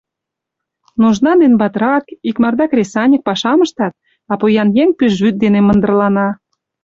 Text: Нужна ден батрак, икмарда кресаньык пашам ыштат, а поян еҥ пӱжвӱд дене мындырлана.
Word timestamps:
Нужна 1.01 1.31
ден 1.41 1.53
батрак, 1.61 2.05
икмарда 2.29 2.65
кресаньык 2.71 3.21
пашам 3.27 3.59
ыштат, 3.65 3.93
а 4.31 4.33
поян 4.41 4.69
еҥ 4.81 4.89
пӱжвӱд 4.97 5.35
дене 5.43 5.59
мындырлана. 5.63 6.27